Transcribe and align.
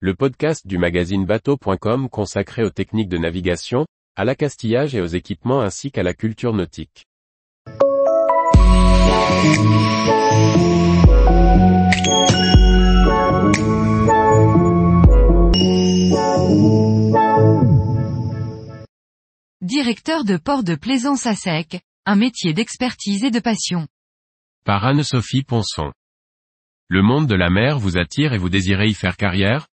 le 0.00 0.14
podcast 0.14 0.66
du 0.66 0.76
magazine 0.76 1.24
bateau.com 1.24 2.10
consacré 2.10 2.62
aux 2.62 2.70
techniques 2.70 3.08
de 3.08 3.16
navigation, 3.16 3.86
à 4.14 4.26
l'accastillage 4.26 4.94
et 4.94 5.00
aux 5.00 5.06
équipements 5.06 5.62
ainsi 5.62 5.90
qu'à 5.90 6.02
la 6.02 6.12
culture 6.12 6.52
nautique. 6.52 7.06
Directeur 19.62 20.24
de 20.24 20.36
port 20.36 20.62
de 20.62 20.74
plaisance 20.74 21.24
à 21.26 21.34
sec, 21.34 21.80
un 22.04 22.16
métier 22.16 22.52
d'expertise 22.52 23.24
et 23.24 23.30
de 23.30 23.40
passion. 23.40 23.88
Par 24.66 24.84
Anne-Sophie 24.84 25.42
Ponson. 25.42 25.90
Le 26.88 27.00
monde 27.00 27.26
de 27.26 27.34
la 27.34 27.48
mer 27.48 27.78
vous 27.78 27.96
attire 27.96 28.34
et 28.34 28.38
vous 28.38 28.50
désirez 28.50 28.88
y 28.88 28.94
faire 28.94 29.16
carrière? 29.16 29.66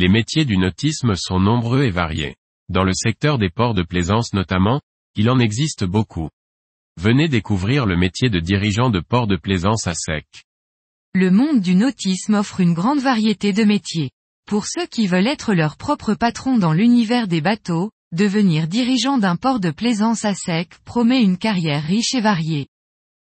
Les 0.00 0.06
métiers 0.06 0.44
du 0.44 0.56
nautisme 0.56 1.16
sont 1.16 1.40
nombreux 1.40 1.82
et 1.82 1.90
variés. 1.90 2.36
Dans 2.68 2.84
le 2.84 2.92
secteur 2.94 3.36
des 3.36 3.50
ports 3.50 3.74
de 3.74 3.82
plaisance 3.82 4.32
notamment, 4.32 4.80
il 5.16 5.28
en 5.28 5.40
existe 5.40 5.84
beaucoup. 5.84 6.28
Venez 6.96 7.26
découvrir 7.26 7.84
le 7.84 7.96
métier 7.96 8.30
de 8.30 8.38
dirigeant 8.38 8.90
de 8.90 9.00
port 9.00 9.26
de 9.26 9.34
plaisance 9.34 9.88
à 9.88 9.94
sec. 9.94 10.44
Le 11.14 11.32
monde 11.32 11.60
du 11.60 11.74
nautisme 11.74 12.34
offre 12.34 12.60
une 12.60 12.74
grande 12.74 13.00
variété 13.00 13.52
de 13.52 13.64
métiers. 13.64 14.12
Pour 14.46 14.66
ceux 14.68 14.86
qui 14.86 15.08
veulent 15.08 15.26
être 15.26 15.52
leur 15.52 15.76
propre 15.76 16.14
patron 16.14 16.58
dans 16.58 16.72
l'univers 16.72 17.26
des 17.26 17.40
bateaux, 17.40 17.90
devenir 18.12 18.68
dirigeant 18.68 19.18
d'un 19.18 19.34
port 19.34 19.58
de 19.58 19.72
plaisance 19.72 20.24
à 20.24 20.32
sec 20.32 20.70
promet 20.84 21.24
une 21.24 21.38
carrière 21.38 21.82
riche 21.82 22.14
et 22.14 22.20
variée. 22.20 22.68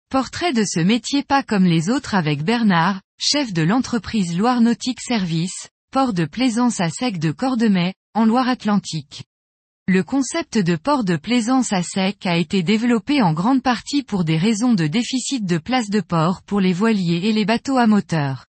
Portrait 0.08 0.54
de 0.54 0.64
ce 0.64 0.80
métier 0.80 1.22
pas 1.22 1.42
comme 1.42 1.66
les 1.66 1.90
autres 1.90 2.14
avec 2.14 2.42
Bernard, 2.42 3.02
chef 3.18 3.52
de 3.52 3.60
l'entreprise 3.60 4.34
Loire 4.34 4.62
Nautique 4.62 5.02
Service, 5.02 5.68
port 5.92 6.14
de 6.14 6.24
plaisance 6.24 6.80
à 6.80 6.88
sec 6.88 7.18
de 7.18 7.32
Cordemais, 7.32 7.92
en 8.14 8.24
Loire-Atlantique. 8.24 9.24
Le 9.86 10.02
concept 10.02 10.56
de 10.56 10.74
port 10.74 11.04
de 11.04 11.16
plaisance 11.16 11.70
à 11.74 11.82
sec 11.82 12.24
a 12.24 12.38
été 12.38 12.62
développé 12.62 13.20
en 13.20 13.34
grande 13.34 13.62
partie 13.62 14.02
pour 14.02 14.24
des 14.24 14.38
raisons 14.38 14.72
de 14.72 14.86
déficit 14.86 15.44
de 15.44 15.58
place 15.58 15.90
de 15.90 16.00
port 16.00 16.40
pour 16.46 16.60
les 16.60 16.72
voiliers 16.72 17.28
et 17.28 17.34
les 17.34 17.44
bateaux 17.44 17.76
à 17.76 17.86
moteur. 17.86 18.46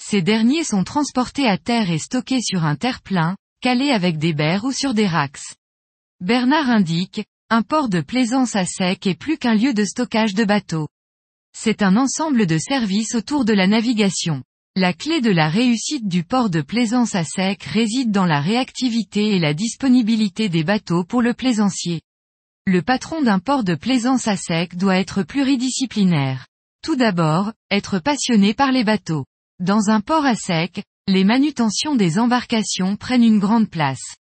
Ces 0.00 0.22
derniers 0.22 0.62
sont 0.62 0.84
transportés 0.84 1.48
à 1.48 1.58
terre 1.58 1.90
et 1.90 1.98
stockés 1.98 2.42
sur 2.42 2.64
un 2.64 2.76
terre-plein, 2.76 3.36
calés 3.60 3.90
avec 3.90 4.18
des 4.18 4.32
berres 4.32 4.62
ou 4.62 4.70
sur 4.70 4.94
des 4.94 5.08
racks. 5.08 5.56
Bernard 6.20 6.70
indique, 6.70 7.24
un 7.50 7.62
port 7.62 7.88
de 7.88 8.00
plaisance 8.00 8.54
à 8.54 8.66
sec 8.66 9.04
est 9.08 9.18
plus 9.18 9.36
qu'un 9.36 9.56
lieu 9.56 9.74
de 9.74 9.84
stockage 9.84 10.34
de 10.34 10.44
bateaux. 10.44 10.86
C'est 11.52 11.82
un 11.82 11.96
ensemble 11.96 12.46
de 12.46 12.56
services 12.56 13.16
autour 13.16 13.44
de 13.44 13.52
la 13.52 13.66
navigation. 13.66 14.44
La 14.80 14.92
clé 14.92 15.20
de 15.20 15.32
la 15.32 15.48
réussite 15.48 16.06
du 16.06 16.22
port 16.22 16.50
de 16.50 16.60
plaisance 16.60 17.16
à 17.16 17.24
sec 17.24 17.64
réside 17.64 18.12
dans 18.12 18.26
la 18.26 18.40
réactivité 18.40 19.34
et 19.34 19.40
la 19.40 19.52
disponibilité 19.52 20.48
des 20.48 20.62
bateaux 20.62 21.02
pour 21.02 21.20
le 21.20 21.34
plaisancier. 21.34 22.00
Le 22.64 22.80
patron 22.80 23.20
d'un 23.20 23.40
port 23.40 23.64
de 23.64 23.74
plaisance 23.74 24.28
à 24.28 24.36
sec 24.36 24.76
doit 24.76 24.96
être 24.96 25.24
pluridisciplinaire. 25.24 26.46
Tout 26.80 26.94
d'abord, 26.94 27.52
être 27.72 27.98
passionné 27.98 28.54
par 28.54 28.70
les 28.70 28.84
bateaux. 28.84 29.24
Dans 29.58 29.90
un 29.90 30.00
port 30.00 30.24
à 30.24 30.36
sec, 30.36 30.84
les 31.08 31.24
manutentions 31.24 31.96
des 31.96 32.20
embarcations 32.20 32.94
prennent 32.94 33.24
une 33.24 33.40
grande 33.40 33.68
place. 33.68 34.14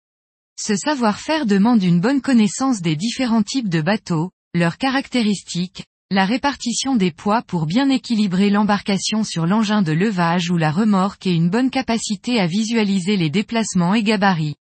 Ce 0.57 0.77
savoir-faire 0.77 1.45
demande 1.45 1.83
une 1.83 1.99
bonne 1.99 2.21
connaissance 2.21 2.81
des 2.81 2.95
différents 2.95 3.43
types 3.43 3.67
de 3.67 3.81
bateaux, 3.81 4.31
leurs 4.53 4.77
caractéristiques, 4.77 5.83
la 6.15 6.25
répartition 6.25 6.95
des 6.95 7.11
poids 7.11 7.41
pour 7.41 7.65
bien 7.65 7.89
équilibrer 7.89 8.49
l'embarcation 8.49 9.25
sur 9.25 9.45
l'engin 9.45 9.81
de 9.81 9.91
levage 9.91 10.49
ou 10.49 10.55
la 10.55 10.71
remorque 10.71 11.27
et 11.27 11.33
une 11.33 11.49
bonne 11.49 11.69
capacité 11.69 12.39
à 12.39 12.47
visualiser 12.47 13.17
les 13.17 13.29
déplacements 13.29 13.93
et 13.93 14.01
gabarits. 14.01 14.55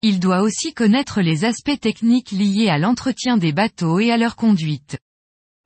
Il 0.00 0.20
doit 0.20 0.40
aussi 0.40 0.72
connaître 0.72 1.20
les 1.20 1.44
aspects 1.44 1.78
techniques 1.78 2.30
liés 2.30 2.70
à 2.70 2.78
l'entretien 2.78 3.36
des 3.36 3.52
bateaux 3.52 4.00
et 4.00 4.10
à 4.10 4.16
leur 4.16 4.36
conduite. 4.36 4.96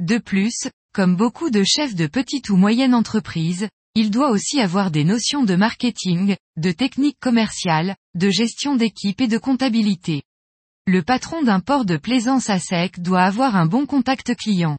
De 0.00 0.18
plus, 0.18 0.66
comme 0.92 1.14
beaucoup 1.14 1.50
de 1.50 1.62
chefs 1.62 1.94
de 1.94 2.08
petite 2.08 2.50
ou 2.50 2.56
moyenne 2.56 2.92
entreprise, 2.92 3.68
il 3.94 4.10
doit 4.10 4.30
aussi 4.30 4.60
avoir 4.60 4.90
des 4.90 5.04
notions 5.04 5.44
de 5.44 5.54
marketing, 5.54 6.34
de 6.56 6.72
technique 6.72 7.20
commerciale, 7.20 7.94
de 8.16 8.30
gestion 8.30 8.74
d'équipe 8.74 9.20
et 9.20 9.28
de 9.28 9.38
comptabilité. 9.38 10.24
Le 10.88 11.04
patron 11.04 11.44
d'un 11.44 11.60
port 11.60 11.84
de 11.84 11.98
plaisance 11.98 12.50
à 12.50 12.58
sec 12.58 13.00
doit 13.00 13.22
avoir 13.22 13.54
un 13.54 13.66
bon 13.66 13.86
contact 13.86 14.34
client. 14.34 14.76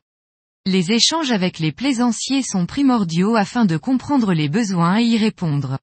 Les 0.68 0.92
échanges 0.92 1.32
avec 1.32 1.58
les 1.58 1.72
plaisanciers 1.72 2.44
sont 2.44 2.68
primordiaux 2.68 3.36
afin 3.36 3.66
de 3.66 3.78
comprendre 3.78 4.32
les 4.32 4.48
besoins 4.48 5.00
et 5.00 5.04
y 5.04 5.18
répondre. 5.18 5.80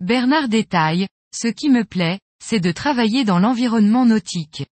Bernard 0.00 0.48
détaille, 0.48 1.06
ce 1.34 1.48
qui 1.48 1.68
me 1.68 1.84
plaît, 1.84 2.18
c'est 2.42 2.60
de 2.60 2.72
travailler 2.72 3.24
dans 3.24 3.38
l'environnement 3.38 4.06
nautique. 4.06 4.64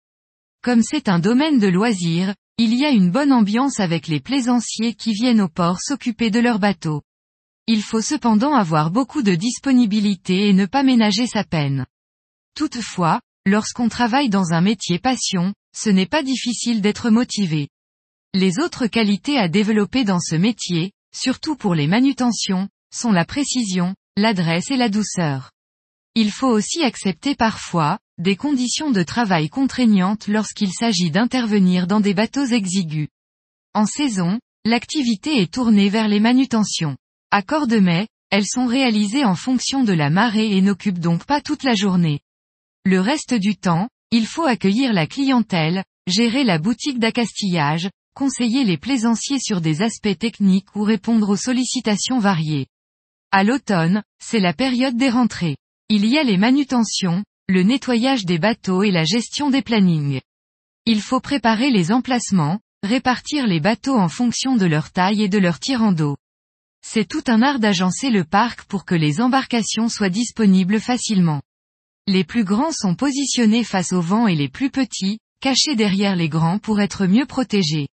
Comme 0.63 0.81
c'est 0.81 1.09
un 1.09 1.19
domaine 1.19 1.59
de 1.59 1.67
loisirs, 1.67 2.33
il 2.57 2.73
y 2.73 2.85
a 2.85 2.89
une 2.91 3.11
bonne 3.11 3.33
ambiance 3.33 3.81
avec 3.81 4.07
les 4.07 4.21
plaisanciers 4.21 4.93
qui 4.93 5.11
viennent 5.11 5.41
au 5.41 5.49
port 5.49 5.81
s'occuper 5.81 6.31
de 6.31 6.39
leurs 6.39 6.59
bateaux. 6.59 7.01
Il 7.67 7.81
faut 7.81 8.01
cependant 8.01 8.53
avoir 8.53 8.91
beaucoup 8.91 9.23
de 9.23 9.35
disponibilité 9.35 10.47
et 10.47 10.53
ne 10.53 10.65
pas 10.65 10.83
ménager 10.83 11.27
sa 11.27 11.43
peine. 11.43 11.85
Toutefois, 12.55 13.19
lorsqu'on 13.45 13.89
travaille 13.89 14.29
dans 14.29 14.53
un 14.53 14.61
métier 14.61 14.99
passion, 14.99 15.53
ce 15.75 15.89
n'est 15.89 16.05
pas 16.05 16.23
difficile 16.23 16.79
d'être 16.79 17.09
motivé. 17.09 17.67
Les 18.35 18.57
autres 18.57 18.87
qualités 18.87 19.37
à 19.37 19.47
développer 19.47 20.03
dans 20.03 20.19
ce 20.19 20.35
métier, 20.35 20.91
surtout 21.15 21.55
pour 21.55 21.75
les 21.75 21.85
manutentions, 21.85 22.67
sont 22.91 23.11
la 23.11 23.25
précision, 23.25 23.93
l'adresse 24.17 24.71
et 24.71 24.75
la 24.75 24.89
douceur. 24.89 25.51
Il 26.15 26.31
faut 26.31 26.47
aussi 26.47 26.83
accepter 26.83 27.35
parfois, 27.35 27.99
des 28.17 28.35
conditions 28.35 28.89
de 28.89 29.03
travail 29.03 29.49
contraignantes 29.49 30.27
lorsqu'il 30.27 30.71
s'agit 30.71 31.11
d'intervenir 31.11 31.85
dans 31.85 31.99
des 31.99 32.15
bateaux 32.15 32.45
exigus. 32.45 33.07
En 33.75 33.85
saison, 33.85 34.39
l'activité 34.65 35.39
est 35.39 35.53
tournée 35.53 35.89
vers 35.89 36.07
les 36.07 36.19
manutentions. 36.19 36.97
À 37.29 37.43
Cordemais, 37.43 38.07
elles 38.31 38.47
sont 38.47 38.65
réalisées 38.65 39.25
en 39.25 39.35
fonction 39.35 39.83
de 39.83 39.93
la 39.93 40.09
marée 40.09 40.55
et 40.57 40.61
n'occupent 40.61 40.99
donc 40.99 41.25
pas 41.25 41.41
toute 41.41 41.63
la 41.63 41.75
journée. 41.75 42.21
Le 42.83 42.99
reste 42.99 43.35
du 43.35 43.57
temps, 43.57 43.89
il 44.09 44.25
faut 44.25 44.45
accueillir 44.45 44.91
la 44.91 45.05
clientèle, 45.05 45.83
gérer 46.07 46.43
la 46.43 46.57
boutique 46.57 46.97
d'accastillage, 46.97 47.89
conseiller 48.13 48.63
les 48.63 48.77
plaisanciers 48.77 49.39
sur 49.39 49.61
des 49.61 49.81
aspects 49.81 50.17
techniques 50.17 50.75
ou 50.75 50.83
répondre 50.83 51.29
aux 51.29 51.37
sollicitations 51.37 52.19
variées. 52.19 52.67
À 53.31 53.43
l'automne, 53.43 54.03
c'est 54.23 54.39
la 54.39 54.53
période 54.53 54.95
des 54.95 55.09
rentrées. 55.09 55.57
Il 55.89 56.05
y 56.05 56.17
a 56.17 56.23
les 56.23 56.37
manutentions, 56.37 57.23
le 57.49 57.63
nettoyage 57.63 58.25
des 58.25 58.39
bateaux 58.39 58.83
et 58.83 58.91
la 58.91 59.03
gestion 59.03 59.49
des 59.49 59.61
plannings. 59.61 60.21
Il 60.85 61.01
faut 61.01 61.19
préparer 61.19 61.71
les 61.71 61.91
emplacements, 61.91 62.59
répartir 62.83 63.47
les 63.47 63.59
bateaux 63.59 63.97
en 63.97 64.09
fonction 64.09 64.55
de 64.55 64.65
leur 64.65 64.91
taille 64.91 65.23
et 65.23 65.29
de 65.29 65.37
leur 65.37 65.59
tirant 65.59 65.91
d'eau. 65.91 66.17
C'est 66.85 67.07
tout 67.07 67.23
un 67.27 67.41
art 67.41 67.59
d'agencer 67.59 68.09
le 68.09 68.25
parc 68.25 68.63
pour 68.63 68.85
que 68.85 68.95
les 68.95 69.21
embarcations 69.21 69.89
soient 69.89 70.09
disponibles 70.09 70.79
facilement. 70.79 71.41
Les 72.07 72.25
plus 72.25 72.43
grands 72.43 72.73
sont 72.73 72.95
positionnés 72.95 73.63
face 73.63 73.93
au 73.93 74.01
vent 74.01 74.27
et 74.27 74.35
les 74.35 74.49
plus 74.49 74.69
petits, 74.69 75.19
cachés 75.39 75.75
derrière 75.75 76.17
les 76.17 76.27
grands 76.27 76.59
pour 76.59 76.81
être 76.81 77.05
mieux 77.05 77.25
protégés. 77.25 77.87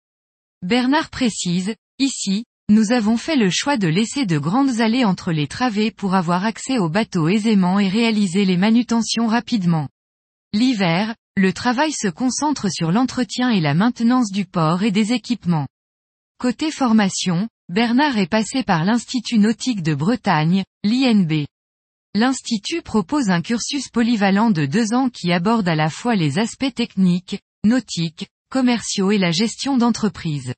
Bernard 0.63 1.09
précise, 1.09 1.75
ici, 1.99 2.45
nous 2.69 2.93
avons 2.93 3.17
fait 3.17 3.37
le 3.37 3.49
choix 3.49 3.79
de 3.79 3.89
laisser 3.89 4.27
de 4.27 4.39
grandes 4.39 4.81
allées 4.81 5.07
entre 5.07 5.33
les 5.33 5.49
travées 5.49 5.91
pour 5.91 6.15
avoir 6.15 6.45
accès 6.45 6.79
aux 6.79 6.91
bateaux 6.91 7.29
aisément 7.29 7.79
et 7.81 7.89
réaliser 7.89 8.45
les 8.45 8.59
manutentions 8.59 9.27
rapidement. 9.27 9.89
L'hiver, 10.53 11.17
le 11.35 11.55
travail 11.55 11.93
se 11.93 12.09
concentre 12.09 12.71
sur 12.71 12.93
l'entretien 12.93 13.49
et 13.49 13.61
la 13.61 13.73
maintenance 13.73 14.31
du 14.31 14.45
port 14.45 14.83
et 14.83 14.91
des 14.91 15.15
équipements. 15.15 15.67
Côté 16.39 16.71
formation, 16.71 17.49
Bernard 17.71 18.19
est 18.19 18.31
passé 18.31 18.63
par 18.63 18.85
l'Institut 18.85 19.39
nautique 19.39 19.83
de 19.83 19.95
Bretagne, 19.95 20.65
l'INB. 20.85 21.47
L'Institut 22.15 22.83
propose 22.83 23.31
un 23.31 23.41
cursus 23.41 23.89
polyvalent 23.89 24.51
de 24.51 24.67
deux 24.67 24.93
ans 24.93 25.09
qui 25.09 25.33
aborde 25.33 25.69
à 25.69 25.75
la 25.75 25.89
fois 25.89 26.17
les 26.17 26.39
aspects 26.39 26.75
techniques, 26.75 27.41
nautiques, 27.65 28.29
commerciaux 28.51 29.11
et 29.11 29.19
la 29.19 29.31
gestion 29.31 29.79
d'entreprise. 29.79 30.53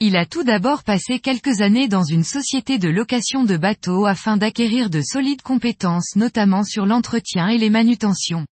Il 0.00 0.16
a 0.16 0.26
tout 0.26 0.44
d'abord 0.44 0.82
passé 0.82 1.20
quelques 1.20 1.60
années 1.60 1.88
dans 1.88 2.04
une 2.04 2.24
société 2.24 2.78
de 2.78 2.88
location 2.88 3.44
de 3.44 3.56
bateaux 3.56 4.06
afin 4.06 4.36
d'acquérir 4.36 4.90
de 4.90 5.00
solides 5.00 5.42
compétences 5.42 6.16
notamment 6.16 6.64
sur 6.64 6.86
l'entretien 6.86 7.48
et 7.48 7.58
les 7.58 7.70
manutentions. 7.70 8.46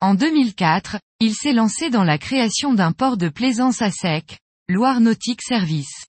En 0.00 0.14
2004, 0.14 0.98
il 1.20 1.34
s'est 1.34 1.52
lancé 1.52 1.90
dans 1.90 2.04
la 2.04 2.18
création 2.18 2.74
d'un 2.74 2.92
port 2.92 3.16
de 3.16 3.28
plaisance 3.28 3.82
à 3.82 3.90
sec, 3.90 4.38
Loire 4.68 5.00
Nautique 5.00 5.42
Service. 5.42 6.06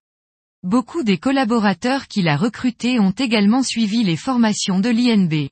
Beaucoup 0.64 1.04
des 1.04 1.18
collaborateurs 1.18 2.08
qu'il 2.08 2.28
a 2.28 2.38
recrutés 2.38 3.00
ont 3.00 3.12
également 3.12 3.64
suivi 3.64 4.04
les 4.04 4.18
formations 4.18 4.80
de 4.80 4.90
l'INB. 4.90 5.50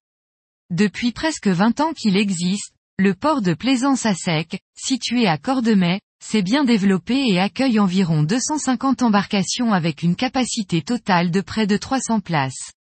Depuis 0.72 1.12
presque 1.12 1.48
20 1.48 1.80
ans 1.80 1.94
qu'il 1.94 2.18
existe, 2.18 2.74
le 2.98 3.13
port 3.13 3.42
de 3.42 3.54
plaisance 3.54 4.06
à 4.06 4.13
sec, 4.13 4.60
situé 4.75 5.28
à 5.28 5.38
Cordemais, 5.38 6.00
s'est 6.25 6.42
bien 6.42 6.63
développé 6.63 7.24
et 7.27 7.39
accueille 7.39 7.80
environ 7.80 8.24
250 8.24 9.04
embarcations 9.04 9.74
avec 9.74 10.01
une 10.01 10.16
capacité 10.16 10.81
totale 10.81 11.30
de 11.30 11.39
près 11.39 11.68
de 11.68 11.77
300 11.77 12.19
places. 12.19 12.72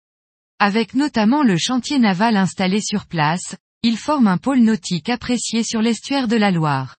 Avec 0.57 0.95
notamment 0.95 1.43
le 1.43 1.55
chantier 1.55 1.99
naval 1.99 2.37
installé 2.37 2.81
sur 2.81 3.05
place, 3.05 3.55
il 3.83 3.97
forme 3.97 4.25
un 4.25 4.39
pôle 4.39 4.61
nautique 4.61 5.09
apprécié 5.09 5.63
sur 5.63 5.83
l'estuaire 5.83 6.27
de 6.27 6.35
la 6.35 6.49
Loire. 6.49 6.95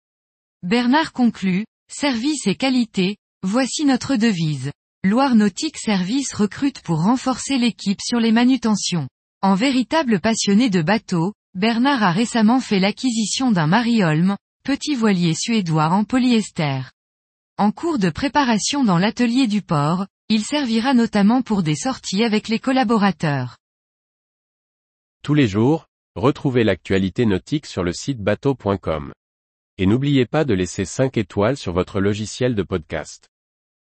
Bernard 0.61 1.13
conclut, 1.13 1.65
service 1.91 2.45
et 2.45 2.55
qualité, 2.55 3.17
voici 3.41 3.83
notre 3.83 4.15
devise. 4.15 4.71
Loire 5.03 5.33
Nautique 5.33 5.77
Service 5.77 6.31
recrute 6.33 6.81
pour 6.81 7.01
renforcer 7.01 7.57
l'équipe 7.57 8.01
sur 8.01 8.19
les 8.19 8.31
manutentions. 8.31 9.07
En 9.41 9.55
véritable 9.55 10.19
passionné 10.19 10.69
de 10.69 10.83
bateaux, 10.83 11.33
Bernard 11.55 12.03
a 12.03 12.11
récemment 12.11 12.59
fait 12.59 12.79
l'acquisition 12.79 13.51
d'un 13.51 13.65
Mariholm, 13.65 14.35
petit 14.65 14.95
voilier 14.95 15.35
suédois 15.35 15.89
en 15.89 16.05
polyester. 16.05 16.81
En 17.59 17.71
cours 17.71 17.99
de 17.99 18.09
préparation 18.09 18.83
dans 18.83 18.97
l'atelier 18.97 19.45
du 19.45 19.61
port, 19.61 20.07
il 20.27 20.43
servira 20.43 20.95
notamment 20.95 21.43
pour 21.43 21.61
des 21.61 21.75
sorties 21.75 22.23
avec 22.23 22.47
les 22.47 22.57
collaborateurs. 22.57 23.57
Tous 25.21 25.35
les 25.35 25.47
jours, 25.47 25.85
retrouvez 26.15 26.63
l'actualité 26.63 27.27
nautique 27.27 27.67
sur 27.67 27.83
le 27.83 27.93
site 27.93 28.19
bateau.com. 28.19 29.13
Et 29.77 29.85
n'oubliez 29.85 30.25
pas 30.25 30.45
de 30.45 30.55
laisser 30.55 30.83
5 30.83 31.15
étoiles 31.17 31.57
sur 31.57 31.71
votre 31.71 31.99
logiciel 31.99 32.55
de 32.55 32.63
podcast. 32.63 33.29